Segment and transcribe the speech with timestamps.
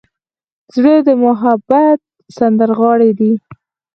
[0.75, 1.99] زړه د محبت
[2.37, 3.31] سندرغاړی دی.